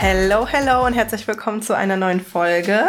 [0.00, 2.84] Hello, hello und herzlich willkommen zu einer neuen Folge.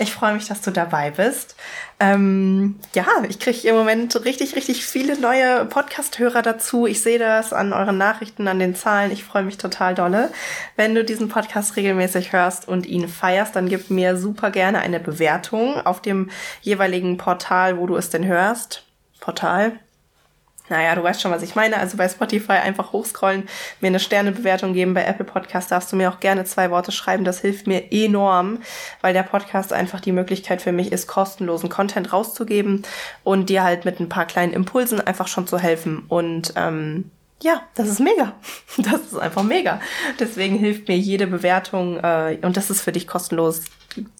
[0.00, 1.54] Ich freue mich, dass du dabei bist.
[2.00, 6.88] Ähm, ja, ich kriege im Moment richtig, richtig viele neue Podcast-Hörer dazu.
[6.88, 9.12] Ich sehe das an euren Nachrichten, an den Zahlen.
[9.12, 10.32] Ich freue mich total dolle.
[10.74, 14.98] Wenn du diesen Podcast regelmäßig hörst und ihn feierst, dann gib mir super gerne eine
[14.98, 16.28] Bewertung auf dem
[16.62, 18.82] jeweiligen Portal, wo du es denn hörst.
[19.20, 19.78] Portal,
[20.68, 21.78] naja, du weißt schon, was ich meine.
[21.78, 23.48] Also bei Spotify einfach hochscrollen,
[23.80, 24.94] mir eine Sternebewertung geben.
[24.94, 27.24] Bei Apple Podcast darfst du mir auch gerne zwei Worte schreiben.
[27.24, 28.58] Das hilft mir enorm,
[29.00, 32.82] weil der Podcast einfach die Möglichkeit für mich ist, kostenlosen Content rauszugeben
[33.24, 36.04] und dir halt mit ein paar kleinen Impulsen einfach schon zu helfen.
[36.08, 37.10] Und ähm,
[37.42, 38.34] ja, das ist mega.
[38.78, 39.80] Das ist einfach mega.
[40.20, 43.62] Deswegen hilft mir jede Bewertung äh, und das ist für dich kostenlos.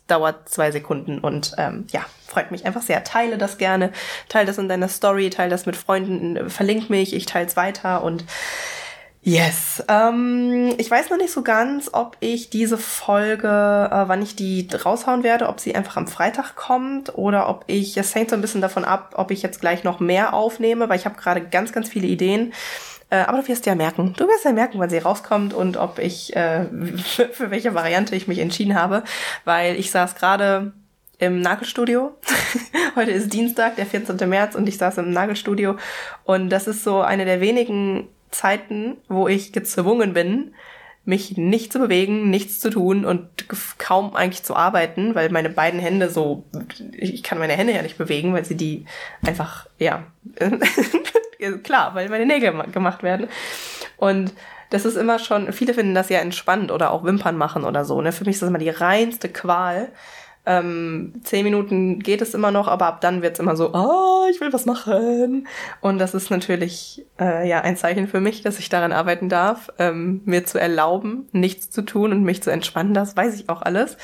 [0.06, 3.04] Dauert zwei Sekunden und ähm, ja, freut mich einfach sehr.
[3.04, 3.92] Teile das gerne,
[4.28, 8.02] teile das in deiner Story, teile das mit Freunden, verlink mich, ich teile es weiter
[8.02, 8.24] und
[9.20, 9.82] Yes.
[9.88, 14.68] Ähm, ich weiß noch nicht so ganz, ob ich diese Folge, äh, wann ich die
[14.72, 18.40] raushauen werde, ob sie einfach am Freitag kommt oder ob ich, es hängt so ein
[18.40, 21.72] bisschen davon ab, ob ich jetzt gleich noch mehr aufnehme, weil ich habe gerade ganz,
[21.72, 22.54] ganz viele Ideen.
[23.10, 25.98] Äh, aber du wirst ja merken, du wirst ja merken, wann sie rauskommt und ob
[25.98, 26.64] ich, äh,
[27.32, 29.02] für, welche Variante ich mich entschieden habe,
[29.44, 30.72] weil ich saß gerade
[31.18, 32.16] im Nagelstudio.
[32.96, 34.28] Heute ist Dienstag, der 14.
[34.28, 35.76] März und ich saß im Nagelstudio
[36.24, 40.54] und das ist so eine der wenigen Zeiten, wo ich gezwungen bin,
[41.04, 43.26] mich nicht zu bewegen, nichts zu tun und
[43.78, 46.44] kaum eigentlich zu arbeiten, weil meine beiden Hände so,
[46.92, 48.84] ich kann meine Hände ja nicht bewegen, weil sie die
[49.22, 50.04] einfach, ja,
[51.62, 53.28] klar, weil meine Nägel gemacht werden.
[53.96, 54.32] Und
[54.70, 58.00] das ist immer schon, viele finden das ja entspannend oder auch Wimpern machen oder so.
[58.02, 58.12] Ne?
[58.12, 59.88] Für mich ist das immer die reinste Qual.
[60.44, 64.26] Ähm, zehn Minuten geht es immer noch, aber ab dann wird es immer so, oh,
[64.30, 65.46] ich will was machen.
[65.80, 69.70] Und das ist natürlich äh, ja ein Zeichen für mich, dass ich daran arbeiten darf,
[69.78, 72.94] ähm, mir zu erlauben, nichts zu tun und mich zu entspannen.
[72.94, 73.98] Das weiß ich auch alles.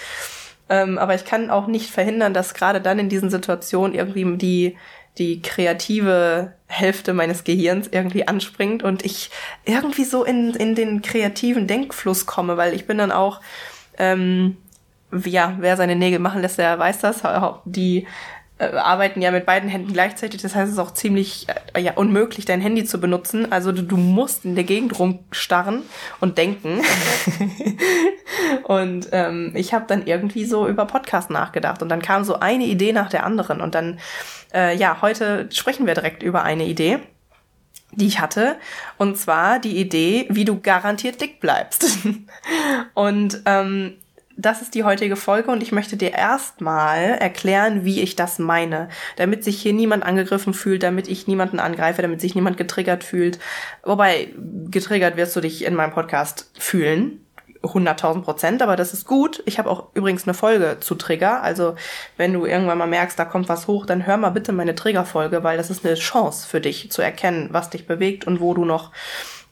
[0.68, 4.76] Ähm, aber ich kann auch nicht verhindern, dass gerade dann in diesen Situationen irgendwie die
[5.18, 9.30] die kreative Hälfte meines Gehirns irgendwie anspringt und ich
[9.64, 13.40] irgendwie so in, in den kreativen Denkfluss komme, weil ich bin dann auch,
[13.98, 14.56] ähm,
[15.12, 17.22] ja, wer seine Nägel machen lässt, der weiß das.
[17.64, 18.06] Die
[18.72, 20.42] arbeiten ja mit beiden Händen gleichzeitig.
[20.42, 23.52] Das heißt, es ist auch ziemlich äh, ja, unmöglich, dein Handy zu benutzen.
[23.52, 25.82] Also du, du musst in der Gegend rumstarren
[26.20, 26.80] und denken.
[28.64, 31.82] und ähm, ich habe dann irgendwie so über Podcast nachgedacht.
[31.82, 33.60] Und dann kam so eine Idee nach der anderen.
[33.60, 33.98] Und dann,
[34.52, 37.00] äh, ja, heute sprechen wir direkt über eine Idee
[37.96, 38.56] die ich hatte.
[38.98, 41.98] Und zwar die Idee, wie du garantiert dick bleibst.
[42.94, 43.98] und ähm,
[44.36, 48.88] das ist die heutige Folge und ich möchte dir erstmal erklären, wie ich das meine,
[49.16, 53.38] damit sich hier niemand angegriffen fühlt, damit ich niemanden angreife, damit sich niemand getriggert fühlt.
[53.82, 54.28] Wobei,
[54.70, 57.20] getriggert wirst du dich in meinem Podcast fühlen.
[57.62, 59.42] 100.000 Prozent, aber das ist gut.
[59.46, 61.42] Ich habe auch übrigens eine Folge zu Trigger.
[61.42, 61.76] Also
[62.18, 65.42] wenn du irgendwann mal merkst, da kommt was hoch, dann hör mal bitte meine Triggerfolge,
[65.42, 68.66] weil das ist eine Chance für dich zu erkennen, was dich bewegt und wo du
[68.66, 68.92] noch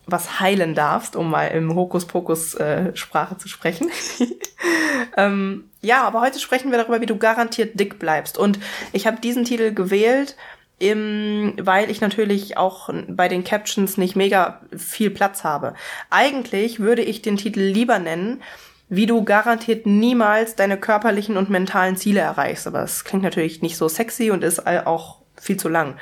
[0.07, 3.91] was heilen darfst, um mal im Hokuspokus-Sprache äh, zu sprechen.
[5.17, 8.37] ähm, ja, aber heute sprechen wir darüber, wie du garantiert dick bleibst.
[8.37, 8.59] Und
[8.93, 10.37] ich habe diesen Titel gewählt,
[10.79, 15.75] im, weil ich natürlich auch bei den Captions nicht mega viel Platz habe.
[16.11, 18.43] Eigentlich würde ich den Titel lieber nennen,
[18.89, 22.67] wie du garantiert niemals deine körperlichen und mentalen Ziele erreichst.
[22.67, 25.97] Aber es klingt natürlich nicht so sexy und ist auch viel zu lang.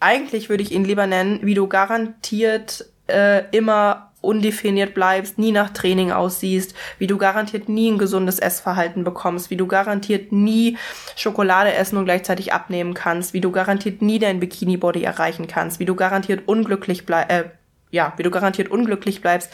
[0.00, 5.70] Eigentlich würde ich ihn lieber nennen, wie du garantiert äh, immer undefiniert bleibst, nie nach
[5.70, 10.76] Training aussiehst, wie du garantiert nie ein gesundes Essverhalten bekommst, wie du garantiert nie
[11.16, 15.84] Schokolade essen und gleichzeitig abnehmen kannst, wie du garantiert nie dein Bikini-Body erreichen kannst, wie
[15.84, 17.44] du garantiert unglücklich bleibst, äh,
[17.90, 19.50] ja, wie du garantiert unglücklich bleibst.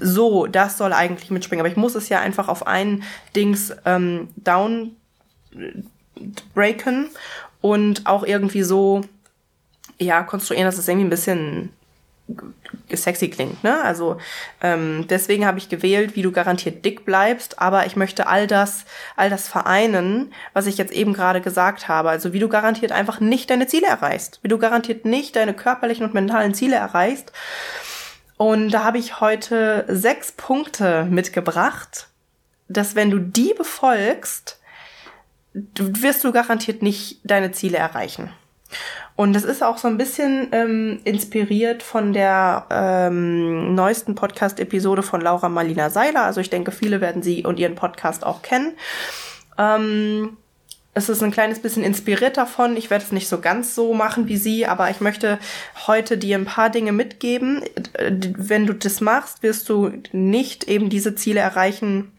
[0.00, 1.60] So, das soll eigentlich mitspringen.
[1.60, 3.02] Aber ich muss es ja einfach auf ein
[3.34, 4.92] Dings ähm, down
[6.54, 7.10] breaken
[7.60, 9.02] und auch irgendwie so
[9.98, 11.70] ja konstruieren, dass es irgendwie ein bisschen
[12.92, 13.62] sexy klingt.
[13.64, 13.82] Ne?
[13.82, 14.18] Also
[14.62, 18.84] ähm, deswegen habe ich gewählt, wie du garantiert dick bleibst, aber ich möchte all das,
[19.16, 22.10] all das vereinen, was ich jetzt eben gerade gesagt habe.
[22.10, 26.06] Also wie du garantiert einfach nicht deine Ziele erreichst, wie du garantiert nicht deine körperlichen
[26.06, 27.32] und mentalen Ziele erreichst.
[28.36, 32.08] Und da habe ich heute sechs Punkte mitgebracht,
[32.68, 34.58] dass wenn du die befolgst,
[35.52, 38.32] wirst du garantiert nicht deine Ziele erreichen.
[39.16, 45.20] Und es ist auch so ein bisschen ähm, inspiriert von der ähm, neuesten Podcast-Episode von
[45.20, 46.24] Laura Marlina Seiler.
[46.24, 48.72] Also ich denke, viele werden sie und ihren Podcast auch kennen.
[49.56, 50.36] Ähm,
[50.94, 52.76] es ist ein kleines bisschen inspiriert davon.
[52.76, 55.38] Ich werde es nicht so ganz so machen wie sie, aber ich möchte
[55.86, 57.62] heute dir ein paar Dinge mitgeben.
[57.98, 62.12] Wenn du das machst, wirst du nicht eben diese Ziele erreichen,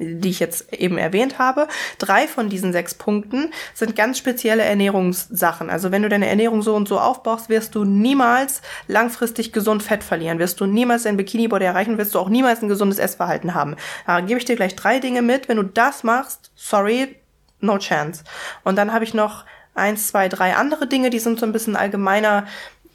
[0.00, 1.68] die ich jetzt eben erwähnt habe.
[1.98, 5.70] Drei von diesen sechs Punkten sind ganz spezielle Ernährungssachen.
[5.70, 10.02] Also wenn du deine Ernährung so und so aufbaust, wirst du niemals langfristig gesund Fett
[10.02, 13.76] verlieren, wirst du niemals dein Bikini-Body erreichen, wirst du auch niemals ein gesundes Essverhalten haben.
[14.06, 15.48] Da gebe ich dir gleich drei Dinge mit.
[15.48, 17.16] Wenn du das machst, sorry,
[17.60, 18.24] no chance.
[18.64, 19.44] Und dann habe ich noch
[19.74, 22.46] eins, zwei, drei andere Dinge, die sind so ein bisschen allgemeiner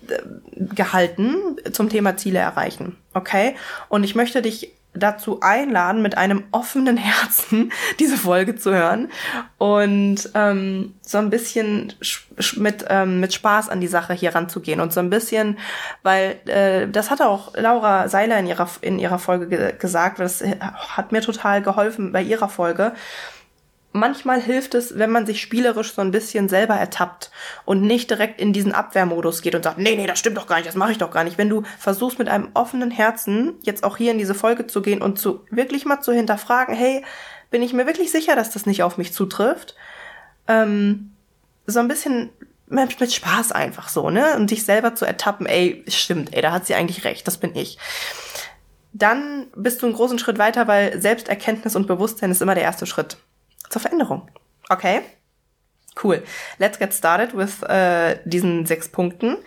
[0.07, 0.17] äh,
[0.55, 2.97] gehalten zum Thema Ziele erreichen.
[3.13, 3.55] Okay?
[3.89, 9.09] Und ich möchte dich dazu einladen, mit einem offenen Herzen diese Folge zu hören
[9.57, 11.93] und ähm, so ein bisschen
[12.55, 15.57] mit, ähm, mit Spaß an die Sache hier ranzugehen und so ein bisschen,
[16.03, 20.41] weil äh, das hat auch Laura Seiler in ihrer, in ihrer Folge ge gesagt, das
[20.41, 22.93] hat mir total geholfen bei ihrer Folge
[23.95, 27.31] manchmal hilft es, wenn man sich spielerisch so ein bisschen selber ertappt
[27.63, 30.57] und nicht direkt in diesen Abwehrmodus geht und sagt, nee, nee, das stimmt doch gar
[30.57, 31.37] nicht, das mache ich doch gar nicht.
[31.37, 35.01] Wenn du versuchst mit einem offenen Herzen jetzt auch hier in diese Folge zu gehen
[35.01, 37.03] und zu wirklich mal zu hinterfragen, hey,
[37.49, 39.75] bin ich mir wirklich sicher, dass das nicht auf mich zutrifft?
[40.47, 41.13] Ähm,
[41.65, 42.29] so ein bisschen
[42.67, 44.35] mit, Spaß einfach so, ne?
[44.35, 47.55] Und dich selber zu ertappen, ey, stimmt, ey, da hat sie eigentlich recht, das bin
[47.55, 47.77] ich.
[48.91, 52.85] Dann bist du einen großen Schritt weiter, weil Selbsterkenntnis und Bewusstsein ist immer der erste
[52.85, 53.17] Schritt
[53.69, 54.29] zur Veränderung.
[54.69, 55.01] Okay?
[56.01, 56.23] Cool.
[56.57, 59.37] Let's get started with äh, diesen sechs Punkten.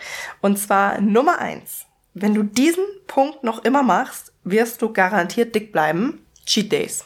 [0.40, 1.86] Und zwar Nummer eins.
[2.14, 6.24] Wenn du diesen Punkt noch immer machst, wirst du garantiert dick bleiben.
[6.46, 7.04] Cheat Days.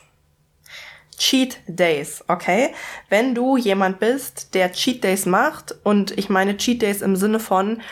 [1.18, 2.74] Cheat Days, okay?
[3.08, 7.40] Wenn du jemand bist, der Cheat Days macht, und ich meine Cheat Days im Sinne
[7.40, 7.82] von,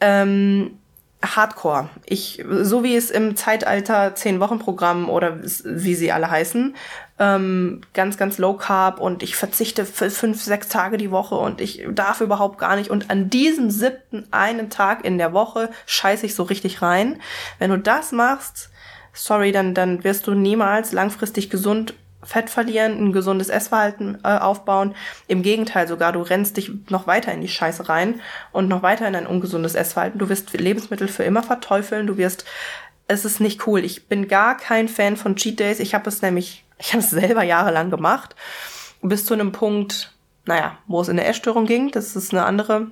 [0.00, 0.79] ähm,
[1.22, 1.90] Hardcore.
[2.06, 6.74] Ich, so wie es im Zeitalter 10-Wochen-Programm oder wie sie alle heißen,
[7.18, 11.60] ähm, ganz, ganz low carb und ich verzichte für fünf, sechs Tage die Woche und
[11.60, 12.90] ich darf überhaupt gar nicht.
[12.90, 17.20] Und an diesem siebten einen Tag in der Woche scheiße ich so richtig rein.
[17.58, 18.70] Wenn du das machst,
[19.12, 24.94] sorry, dann, dann wirst du niemals langfristig gesund Fett verlieren, ein gesundes Essverhalten äh, aufbauen.
[25.26, 28.20] Im Gegenteil sogar, du rennst dich noch weiter in die Scheiße rein
[28.52, 30.18] und noch weiter in ein ungesundes Essverhalten.
[30.18, 32.44] Du wirst Lebensmittel für immer verteufeln, du wirst
[33.10, 33.84] es ist nicht cool.
[33.84, 35.80] Ich bin gar kein Fan von Cheat Days.
[35.80, 38.36] Ich habe es nämlich, ich habe es selber jahrelang gemacht,
[39.02, 40.14] bis zu einem Punkt,
[40.46, 41.90] naja, wo es in eine Essstörung ging.
[41.90, 42.86] Das ist eine andere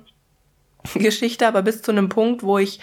[0.93, 2.81] Geschichte, aber bis zu einem Punkt, wo ich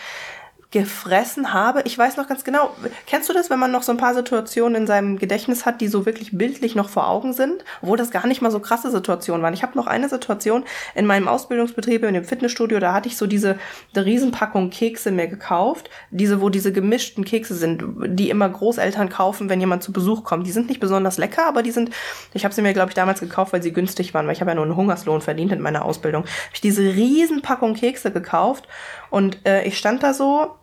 [0.76, 1.80] gefressen habe.
[1.86, 2.70] Ich weiß noch ganz genau,
[3.06, 5.88] kennst du das, wenn man noch so ein paar Situationen in seinem Gedächtnis hat, die
[5.88, 9.42] so wirklich bildlich noch vor Augen sind, obwohl das gar nicht mal so krasse Situationen
[9.42, 9.54] waren.
[9.54, 10.64] Ich habe noch eine Situation
[10.94, 13.58] in meinem Ausbildungsbetrieb in dem Fitnessstudio, da hatte ich so diese
[13.94, 19.48] eine Riesenpackung Kekse mir gekauft, diese wo diese gemischten Kekse sind, die immer Großeltern kaufen,
[19.48, 20.46] wenn jemand zu Besuch kommt.
[20.46, 21.90] Die sind nicht besonders lecker, aber die sind
[22.34, 24.50] ich habe sie mir glaube ich damals gekauft, weil sie günstig waren, weil ich habe
[24.50, 26.24] ja nur einen Hungerslohn verdient in meiner Ausbildung.
[26.24, 28.68] Hab ich diese Riesenpackung Kekse gekauft
[29.08, 30.56] und äh, ich stand da so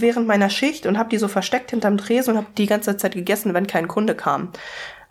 [0.00, 3.14] während meiner Schicht und habe die so versteckt hinterm Tresen und habe die ganze Zeit
[3.14, 4.50] gegessen, wenn kein Kunde kam.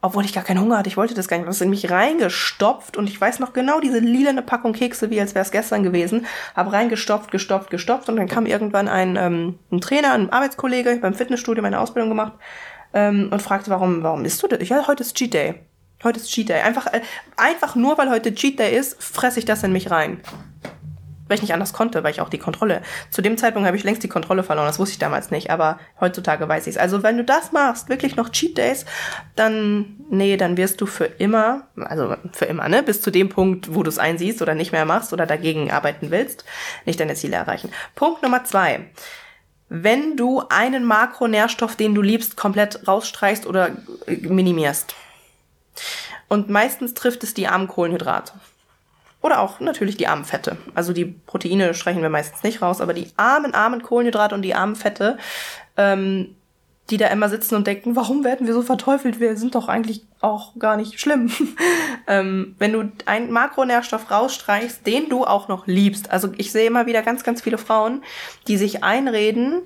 [0.04, 1.48] Obwohl ich gar keinen Hunger hatte, ich wollte das gar nicht.
[1.48, 5.36] Das in mich reingestopft und ich weiß noch genau diese lilane Packung Kekse, wie als
[5.36, 6.26] wäre es gestern gewesen.
[6.56, 11.14] Hab reingestopft, gestopft, gestopft und dann kam irgendwann ein, ähm, ein Trainer, ein Arbeitskollege beim
[11.14, 12.34] Fitnessstudio meine Ausbildung gemacht
[12.94, 14.68] ähm, und fragte, warum, warum isst du das?
[14.68, 15.54] Ja, heute ist Cheat Day.
[16.04, 16.62] Heute ist Cheat Day.
[16.62, 17.02] Einfach, äh,
[17.38, 20.20] einfach nur, weil heute Cheat Day ist, fresse ich das in mich rein
[21.32, 22.82] weil ich nicht anders konnte, weil ich auch die Kontrolle.
[23.10, 25.80] Zu dem Zeitpunkt habe ich längst die Kontrolle verloren, das wusste ich damals nicht, aber
[26.02, 26.78] heutzutage weiß ich es.
[26.78, 28.86] Also wenn du das machst, wirklich noch Cheat Days,
[29.38, 33.74] dann, nee, dann wirst du für immer, also für immer, ne, bis zu dem Punkt,
[33.74, 36.44] wo du es einsiehst oder nicht mehr machst oder dagegen arbeiten willst,
[36.86, 37.72] nicht deine Ziele erreichen.
[37.96, 38.90] Punkt Nummer zwei.
[39.70, 43.70] Wenn du einen Makronährstoff, den du liebst, komplett rausstreichst oder
[44.06, 44.96] minimierst.
[46.28, 48.34] Und meistens trifft es die armen Kohlenhydrate.
[49.22, 50.58] Oder auch natürlich die armen Fette.
[50.74, 54.56] Also die Proteine streichen wir meistens nicht raus, aber die armen, armen Kohlenhydrate und die
[54.56, 55.18] armen Fette,
[55.78, 56.36] ähm,
[56.90, 59.20] die da immer sitzen und denken, warum werden wir so verteufelt?
[59.20, 61.32] Wir sind doch eigentlich auch gar nicht schlimm.
[62.08, 66.10] ähm, wenn du einen Makronährstoff rausstreichst, den du auch noch liebst.
[66.12, 68.04] Also ich sehe immer wieder ganz, ganz viele Frauen,
[68.48, 69.62] die sich einreden,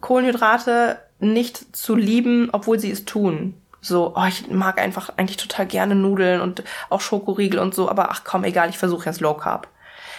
[0.00, 3.54] Kohlenhydrate nicht zu lieben, obwohl sie es tun
[3.86, 8.10] so, oh, ich mag einfach eigentlich total gerne Nudeln und auch Schokoriegel und so, aber
[8.10, 9.68] ach komm, egal, ich versuche jetzt Low Carb.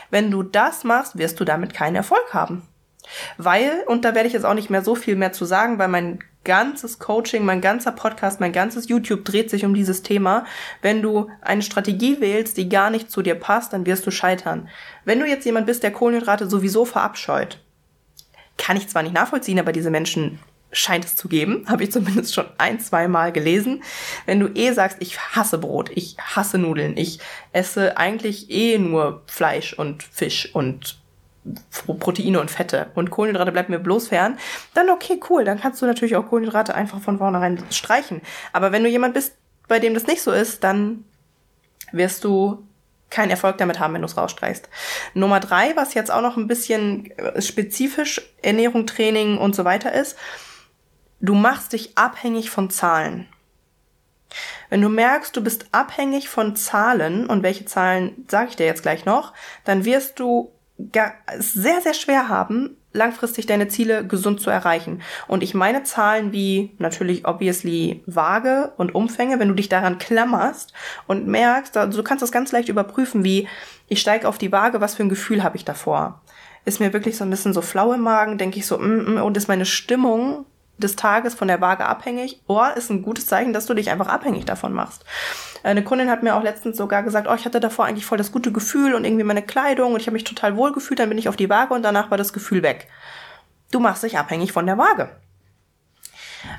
[0.10, 2.68] Wenn du das machst, wirst du damit keinen Erfolg haben.
[3.38, 5.88] Weil, und da werde ich jetzt auch nicht mehr so viel mehr zu sagen, weil
[5.88, 10.46] mein ganzes Coaching, mein ganzer Podcast, mein ganzes YouTube dreht sich um dieses Thema.
[10.82, 14.70] Wenn du eine Strategie wählst, die gar nicht zu dir passt, dann wirst du scheitern.
[15.04, 17.60] Wenn du jetzt jemand bist, der Kohlenhydrate sowieso verabscheut,
[18.58, 20.40] kann ich zwar nicht nachvollziehen, aber diese Menschen
[20.72, 23.84] scheint es zu geben, habe ich zumindest schon ein, zwei Mal gelesen.
[24.26, 27.20] Wenn du eh sagst, ich hasse Brot, ich hasse Nudeln, ich
[27.54, 31.00] esse eigentlich eh nur Fleisch und Fisch und
[32.00, 34.38] Proteine und Fette und Kohlenhydrate bleibt mir bloß fern,
[34.74, 38.22] dann okay, cool, dann kannst du natürlich auch Kohlenhydrate einfach von vornherein streichen.
[38.52, 39.34] Aber wenn du jemand bist,
[39.68, 41.06] bei dem das nicht so ist, dann
[41.94, 42.68] wirst du
[43.10, 44.68] keinen Erfolg damit haben, wenn du es rausstreichst.
[45.14, 49.94] Nummer drei, was jetzt auch noch ein bisschen äh, spezifisch Ernährung, Training und so weiter
[49.94, 50.18] ist,
[51.20, 53.28] du machst dich abhängig von Zahlen.
[54.70, 58.84] Wenn du merkst, du bist abhängig von Zahlen, und welche Zahlen sage ich dir jetzt
[58.84, 59.34] gleich noch,
[59.64, 60.52] dann wirst du
[61.40, 65.02] sehr, sehr schwer haben, langfristig deine Ziele gesund zu erreichen.
[65.28, 70.74] Und ich meine Zahlen wie natürlich obviously Waage und Umfänge, wenn du dich daran klammerst
[71.08, 73.48] und merkst, du kannst das ganz leicht überprüfen, wie
[73.88, 76.22] ich steige auf die Waage, was für ein Gefühl habe ich davor?
[76.66, 79.22] Ist mir wirklich so ein bisschen so flau im Magen, denke ich so, mm, mm,
[79.22, 80.46] und ist meine Stimmung
[80.78, 82.42] des Tages von der Waage abhängig?
[82.48, 85.04] Oder ist ein gutes Zeichen, dass du dich einfach abhängig davon machst.
[85.64, 88.32] Eine Kundin hat mir auch letztens sogar gesagt, oh, ich hatte davor eigentlich voll das
[88.32, 91.18] gute Gefühl und irgendwie meine Kleidung und ich habe mich total wohl gefühlt, dann bin
[91.18, 92.88] ich auf die Waage und danach war das Gefühl weg.
[93.72, 95.10] Du machst dich abhängig von der Waage.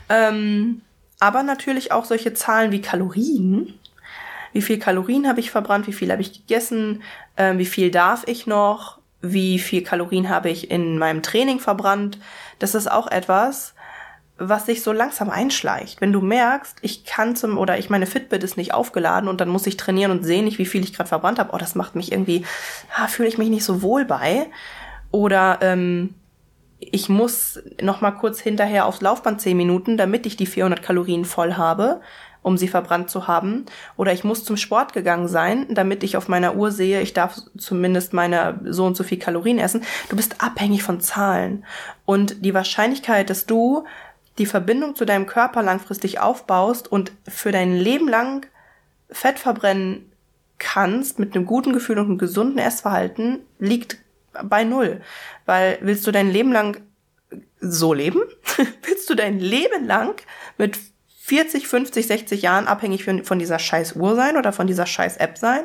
[0.09, 0.83] Ähm,
[1.21, 3.79] aber natürlich auch solche Zahlen wie Kalorien.
[4.53, 5.87] Wie viel Kalorien habe ich verbrannt?
[5.87, 7.03] Wie viel habe ich gegessen?
[7.37, 8.99] Ähm, wie viel darf ich noch?
[9.21, 12.19] Wie viel Kalorien habe ich in meinem Training verbrannt?
[12.59, 13.75] Das ist auch etwas,
[14.39, 16.01] was sich so langsam einschleicht.
[16.01, 19.49] Wenn du merkst, ich kann zum oder ich meine Fitbit ist nicht aufgeladen und dann
[19.49, 21.51] muss ich trainieren und sehen nicht, wie viel ich gerade verbrannt habe.
[21.53, 22.45] Oh, das macht mich irgendwie,
[22.97, 24.47] ah, fühle ich mich nicht so wohl bei.
[25.11, 26.15] Oder ähm,
[26.79, 31.25] ich muss noch mal kurz hinterher aufs Laufband zehn Minuten, damit ich die 400 Kalorien
[31.25, 32.01] voll habe,
[32.43, 33.67] um sie verbrannt zu haben.
[33.97, 37.37] Oder ich muss zum Sport gegangen sein, damit ich auf meiner Uhr sehe, ich darf
[37.57, 39.83] zumindest meine so und so viel Kalorien essen.
[40.09, 41.65] Du bist abhängig von Zahlen.
[42.05, 43.85] Und die Wahrscheinlichkeit, dass du
[44.39, 48.47] die Verbindung zu deinem Körper langfristig aufbaust und für dein Leben lang
[49.11, 50.13] Fett verbrennen
[50.59, 53.99] kannst mit einem guten Gefühl und einem gesunden Essverhalten, liegt
[54.43, 55.01] bei null.
[55.47, 56.81] Weil willst du dein Leben lang
[57.61, 58.21] so leben?
[58.83, 60.21] willst du dein Leben lang
[60.57, 60.79] mit
[61.21, 65.39] 40, 50, 60 Jahren abhängig von dieser scheiß Uhr sein oder von dieser scheiß App
[65.39, 65.65] sein?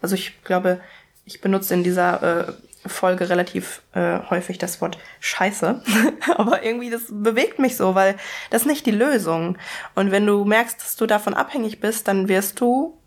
[0.00, 0.80] Also ich glaube,
[1.24, 2.52] ich benutze in dieser äh,
[2.86, 5.82] Folge relativ äh, häufig das Wort Scheiße.
[6.36, 8.16] Aber irgendwie, das bewegt mich so, weil
[8.50, 9.58] das ist nicht die Lösung.
[9.94, 12.98] Und wenn du merkst, dass du davon abhängig bist, dann wirst du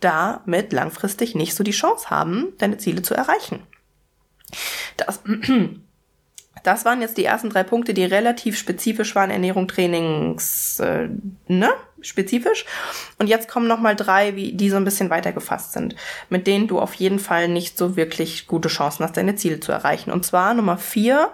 [0.00, 3.62] damit langfristig nicht so die Chance haben, deine Ziele zu erreichen.
[4.96, 5.20] Das
[6.62, 11.08] Das waren jetzt die ersten drei Punkte, die relativ spezifisch waren, Ernährung, Trainings, äh,
[11.46, 11.70] ne,
[12.02, 12.64] spezifisch.
[13.18, 15.94] Und jetzt kommen noch mal drei, wie, die so ein bisschen weiter gefasst sind,
[16.28, 19.72] mit denen du auf jeden Fall nicht so wirklich gute Chancen hast, deine Ziele zu
[19.72, 20.10] erreichen.
[20.10, 21.30] Und zwar Nummer vier,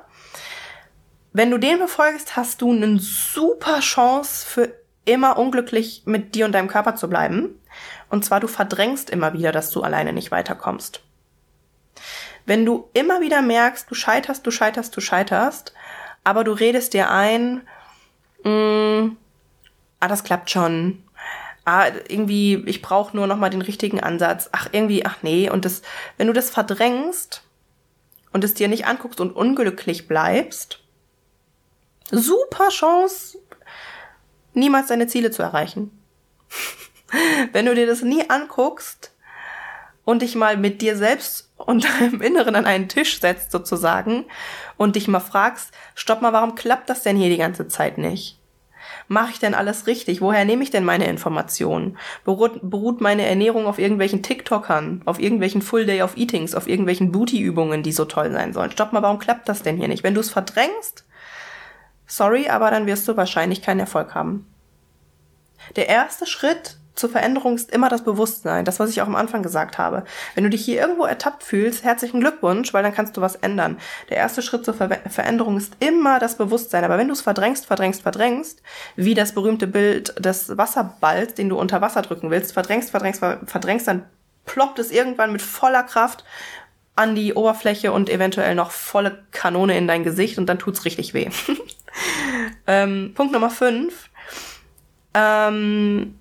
[1.32, 4.72] wenn du den befolgst, hast du eine super Chance für
[5.04, 7.60] immer unglücklich mit dir und deinem Körper zu bleiben.
[8.08, 11.02] Und zwar du verdrängst immer wieder, dass du alleine nicht weiterkommst.
[12.46, 15.74] Wenn du immer wieder merkst, du scheiterst, du scheiterst, du scheiterst,
[16.24, 17.62] aber du redest dir ein,
[18.44, 19.16] mh, mm,
[20.04, 21.02] ah, das klappt schon.
[21.64, 24.50] Ah, irgendwie, ich brauche nur noch mal den richtigen Ansatz.
[24.52, 25.48] Ach, irgendwie, ach nee.
[25.48, 25.80] Und das,
[26.18, 27.42] wenn du das verdrängst
[28.32, 30.80] und es dir nicht anguckst und unglücklich bleibst,
[32.10, 33.38] super Chance,
[34.52, 35.90] niemals deine Ziele zu erreichen.
[37.52, 39.12] wenn du dir das nie anguckst
[40.04, 44.26] und dich mal mit dir selbst und im Inneren an einen Tisch setzt sozusagen
[44.76, 48.38] und dich mal fragst, stopp mal, warum klappt das denn hier die ganze Zeit nicht?
[49.08, 50.20] Mache ich denn alles richtig?
[50.20, 51.98] Woher nehme ich denn meine Informationen?
[52.24, 57.12] Beruht, beruht meine Ernährung auf irgendwelchen TikTokern, auf irgendwelchen Full Day of Eatings, auf irgendwelchen
[57.12, 58.70] Booty-Übungen, die so toll sein sollen?
[58.70, 60.04] Stopp mal, warum klappt das denn hier nicht?
[60.04, 61.04] Wenn du es verdrängst,
[62.06, 64.46] sorry, aber dann wirst du wahrscheinlich keinen Erfolg haben.
[65.76, 69.42] Der erste Schritt zur Veränderung ist immer das Bewusstsein, das, was ich auch am Anfang
[69.42, 70.04] gesagt habe.
[70.34, 73.78] Wenn du dich hier irgendwo ertappt fühlst, herzlichen Glückwunsch, weil dann kannst du was ändern.
[74.10, 76.84] Der erste Schritt zur Ver Veränderung ist immer das Bewusstsein.
[76.84, 78.62] Aber wenn du es verdrängst, verdrängst, verdrängst,
[78.94, 83.88] wie das berühmte Bild des Wasserballs, den du unter Wasser drücken willst, verdrängst, verdrängst, verdrängst,
[83.88, 84.04] dann
[84.46, 86.24] ploppt es irgendwann mit voller Kraft
[86.96, 91.12] an die Oberfläche und eventuell noch volle Kanone in dein Gesicht und dann tut's richtig
[91.12, 91.28] weh.
[92.68, 94.10] ähm, Punkt Nummer fünf.
[95.12, 96.18] Ähm,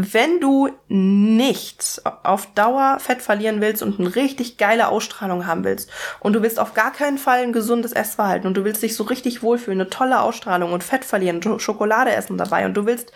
[0.00, 5.90] wenn du nicht auf Dauer Fett verlieren willst und eine richtig geile Ausstrahlung haben willst
[6.20, 9.02] und du willst auf gar keinen Fall ein gesundes Essverhalten und du willst dich so
[9.02, 13.10] richtig wohlfühlen, eine tolle Ausstrahlung und Fett verlieren, Schokolade essen dabei und du willst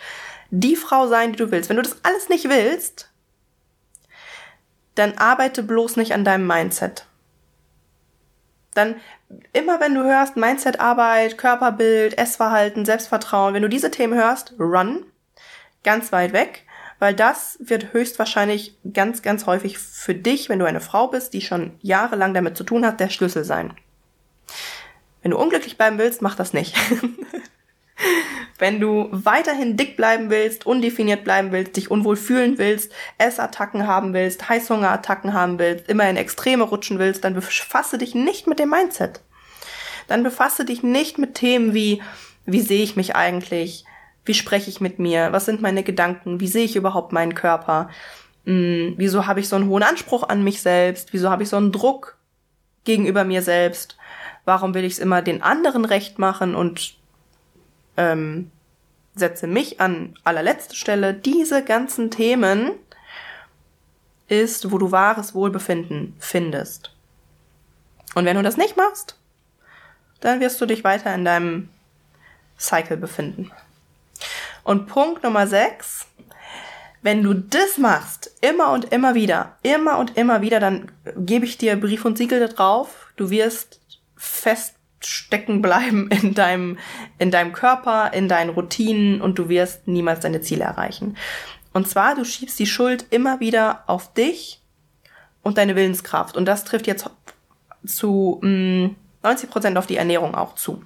[0.49, 1.69] die Frau sein, die du willst.
[1.69, 3.09] Wenn du das alles nicht willst,
[4.95, 7.05] dann arbeite bloß nicht an deinem Mindset.
[8.73, 8.95] Dann
[9.53, 15.05] immer wenn du hörst Mindsetarbeit, Körperbild, Essverhalten, Selbstvertrauen, wenn du diese Themen hörst, run
[15.83, 16.65] ganz weit weg
[16.99, 21.41] weil das wird höchstwahrscheinlich ganz, ganz häufig für dich, wenn du eine Frau bist, die
[21.41, 23.73] schon jahrelang damit zu tun hat, der Schlüssel sein.
[25.21, 26.75] Wenn du unglücklich bleiben willst, mach das nicht.
[28.59, 34.13] wenn du weiterhin dick bleiben willst, undefiniert bleiben willst, dich unwohl fühlen willst, Essattacken haben
[34.13, 38.69] willst, Heißhungerattacken haben willst, immer in Extreme rutschen willst, dann befasse dich nicht mit dem
[38.69, 39.21] Mindset.
[40.07, 42.01] Dann befasse dich nicht mit Themen wie,
[42.45, 43.85] wie sehe ich mich eigentlich?
[44.25, 45.31] Wie spreche ich mit mir?
[45.31, 46.39] Was sind meine Gedanken?
[46.39, 47.89] Wie sehe ich überhaupt meinen Körper?
[48.45, 51.13] Hm, wieso habe ich so einen hohen Anspruch an mich selbst?
[51.13, 52.17] Wieso habe ich so einen Druck
[52.83, 53.97] gegenüber mir selbst?
[54.45, 56.95] Warum will ich es immer den anderen recht machen und
[57.97, 58.51] ähm,
[59.15, 61.13] setze mich an allerletzte Stelle?
[61.13, 62.71] Diese ganzen Themen
[64.27, 66.91] ist, wo du wahres Wohlbefinden findest.
[68.15, 69.17] Und wenn du das nicht machst,
[70.19, 71.69] dann wirst du dich weiter in deinem
[72.57, 73.51] Cycle befinden.
[74.63, 76.07] Und Punkt Nummer 6,
[77.01, 81.57] wenn du das machst, immer und immer wieder, immer und immer wieder, dann gebe ich
[81.57, 83.11] dir Brief und Siegel da drauf.
[83.17, 83.81] Du wirst
[84.15, 86.79] feststecken bleiben in deinem,
[87.17, 91.17] in deinem Körper, in deinen Routinen und du wirst niemals deine Ziele erreichen.
[91.73, 94.61] Und zwar, du schiebst die Schuld immer wieder auf dich
[95.41, 96.37] und deine Willenskraft.
[96.37, 97.09] Und das trifft jetzt
[97.85, 100.83] zu mh, mm, 90 Prozent auf die Ernährung auch zu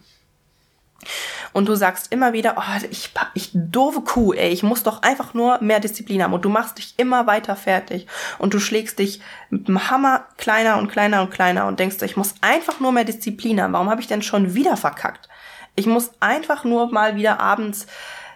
[1.58, 5.34] und du sagst immer wieder, oh, ich, ich doofe Kuh, ey, ich muss doch einfach
[5.34, 8.06] nur mehr Disziplin haben und du machst dich immer weiter fertig
[8.38, 12.16] und du schlägst dich mit dem Hammer kleiner und kleiner und kleiner und denkst, ich
[12.16, 13.74] muss einfach nur mehr Disziplin haben.
[13.74, 15.30] Warum habe ich denn schon wieder verkackt?
[15.74, 17.88] Ich muss einfach nur mal wieder abends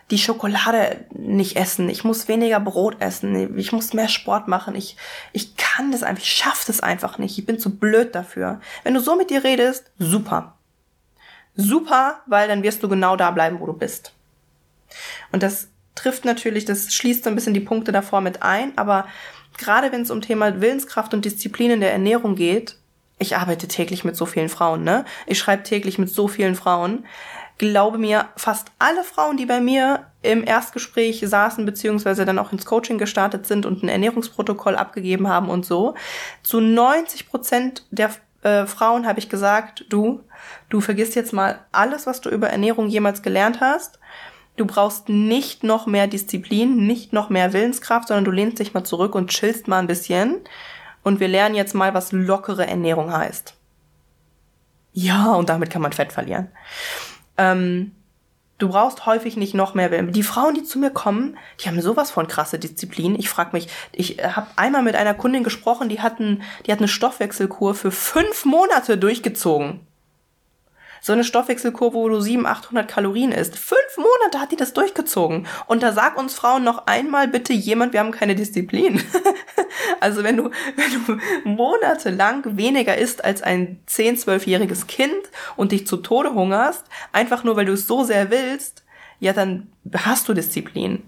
[0.09, 1.89] die Schokolade nicht essen.
[1.89, 3.55] Ich muss weniger Brot essen.
[3.55, 4.73] Ich muss mehr Sport machen.
[4.73, 4.97] Ich,
[5.31, 6.23] ich kann das einfach.
[6.23, 7.37] Ich schaffe das einfach nicht.
[7.37, 8.61] Ich bin zu blöd dafür.
[8.83, 10.55] Wenn du so mit dir redest, super
[11.55, 14.13] super, weil dann wirst du genau da bleiben, wo du bist.
[15.31, 19.07] Und das trifft natürlich, das schließt so ein bisschen die Punkte davor mit ein, aber
[19.57, 22.77] gerade wenn es um Thema Willenskraft und Disziplin in der Ernährung geht,
[23.19, 25.05] ich arbeite täglich mit so vielen Frauen, ne?
[25.27, 27.05] Ich schreibe täglich mit so vielen Frauen.
[27.59, 32.65] Glaube mir, fast alle Frauen, die bei mir im Erstgespräch saßen, beziehungsweise dann auch ins
[32.65, 35.93] Coaching gestartet sind und ein Ernährungsprotokoll abgegeben haben und so,
[36.41, 38.09] zu 90 Prozent der
[38.43, 40.23] äh, Frauen habe ich gesagt, du,
[40.69, 43.99] du vergisst jetzt mal alles, was du über Ernährung jemals gelernt hast.
[44.57, 48.83] Du brauchst nicht noch mehr Disziplin, nicht noch mehr Willenskraft, sondern du lehnst dich mal
[48.83, 50.37] zurück und chillst mal ein bisschen.
[51.03, 53.55] Und wir lernen jetzt mal, was lockere Ernährung heißt.
[54.93, 56.49] Ja, und damit kann man Fett verlieren.
[57.37, 57.93] Ähm,
[58.61, 60.11] Du brauchst häufig nicht noch mehr Willen.
[60.11, 63.15] Die Frauen, die zu mir kommen, die haben sowas von krasse Disziplin.
[63.17, 66.77] Ich frage mich, ich äh, habe einmal mit einer Kundin gesprochen, die hatten, die hat
[66.77, 69.79] eine Stoffwechselkur für fünf Monate durchgezogen
[71.01, 73.57] so eine Stoffwechselkurve, wo du 700, 800 Kalorien isst.
[73.57, 75.47] Fünf Monate hat die das durchgezogen.
[75.65, 79.01] Und da sag uns Frauen noch einmal bitte jemand, wir haben keine Disziplin.
[79.99, 85.11] also wenn du, wenn du monatelang weniger isst als ein 10, 12-jähriges Kind
[85.55, 88.83] und dich zu Tode hungerst, einfach nur weil du es so sehr willst,
[89.19, 91.03] ja, dann hast du Disziplin.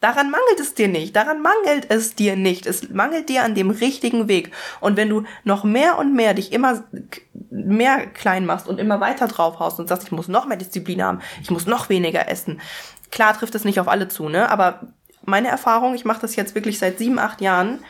[0.00, 1.16] Daran mangelt es dir nicht.
[1.16, 2.66] Daran mangelt es dir nicht.
[2.66, 4.52] Es mangelt dir an dem richtigen Weg.
[4.80, 6.84] Und wenn du noch mehr und mehr dich immer
[7.50, 11.22] mehr klein machst und immer weiter draufhaust und sagst, ich muss noch mehr Disziplin haben,
[11.42, 12.60] ich muss noch weniger essen.
[13.10, 14.50] Klar trifft es nicht auf alle zu, ne?
[14.50, 14.80] Aber
[15.24, 17.80] meine Erfahrung, ich mache das jetzt wirklich seit sieben, acht Jahren,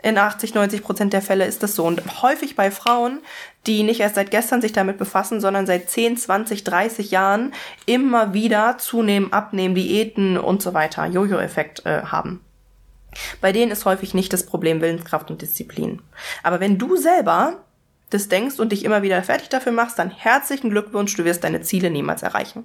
[0.00, 1.84] in 80, 90 Prozent der Fälle ist das so.
[1.84, 3.20] Und häufig bei Frauen,
[3.66, 7.52] die nicht erst seit gestern sich damit befassen, sondern seit 10, 20, 30 Jahren
[7.86, 12.40] immer wieder zunehmen, abnehmen, Diäten und so weiter, Jojo-Effekt äh, haben.
[13.40, 16.00] Bei denen ist häufig nicht das Problem Willenskraft und Disziplin.
[16.42, 17.64] Aber wenn du selber
[18.10, 21.60] das denkst und dich immer wieder fertig dafür machst, dann herzlichen Glückwunsch, du wirst deine
[21.60, 22.64] Ziele niemals erreichen.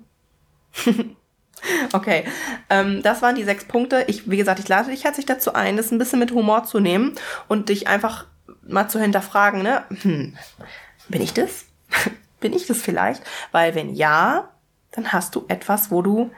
[1.93, 2.25] Okay,
[2.69, 4.03] ähm, das waren die sechs Punkte.
[4.07, 6.81] Ich, wie gesagt, ich lade dich herzlich dazu ein, das ein bisschen mit Humor zu
[6.81, 7.15] nehmen
[7.47, 8.25] und dich einfach
[8.67, 9.83] mal zu hinterfragen, ne?
[10.01, 10.37] Hm,
[11.09, 11.65] bin ich das?
[12.39, 13.23] bin ich das vielleicht?
[13.51, 14.49] Weil wenn ja,
[14.91, 16.31] dann hast du etwas, wo du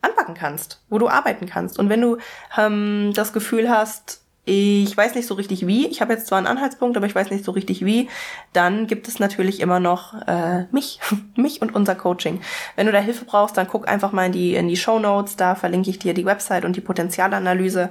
[0.00, 1.78] anpacken kannst, wo du arbeiten kannst.
[1.78, 2.18] Und wenn du
[2.56, 5.86] ähm, das Gefühl hast, ich weiß nicht so richtig wie.
[5.86, 8.08] Ich habe jetzt zwar einen Anhaltspunkt, aber ich weiß nicht so richtig wie.
[8.52, 10.98] Dann gibt es natürlich immer noch äh, mich,
[11.36, 12.40] mich und unser Coaching.
[12.74, 15.36] Wenn du da Hilfe brauchst, dann guck einfach mal in die in die Show Notes.
[15.36, 17.90] Da verlinke ich dir die Website und die Potenzialanalyse.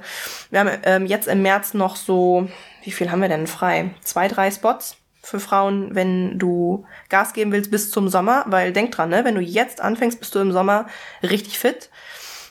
[0.50, 2.48] Wir haben ähm, jetzt im März noch so,
[2.82, 3.90] wie viel haben wir denn frei?
[4.00, 8.92] Zwei, drei Spots für Frauen, wenn du Gas geben willst bis zum Sommer, weil denk
[8.92, 10.86] dran, ne, wenn du jetzt anfängst, bist du im Sommer
[11.22, 11.90] richtig fit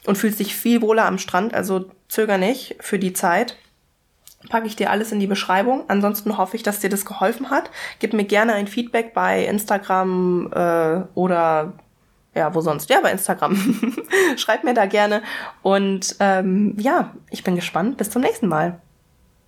[0.06, 3.58] und fühlst dich viel wohler am Strand, also zöger nicht für die Zeit
[4.50, 5.84] packe ich dir alles in die Beschreibung.
[5.88, 7.70] Ansonsten hoffe ich, dass dir das geholfen hat.
[8.00, 11.74] Gib mir gerne ein Feedback bei Instagram äh, oder
[12.34, 12.90] ja, wo sonst?
[12.90, 13.58] Ja, bei Instagram.
[14.38, 15.22] Schreib mir da gerne.
[15.62, 17.98] Und ähm, ja, ich bin gespannt.
[17.98, 18.80] Bis zum nächsten Mal.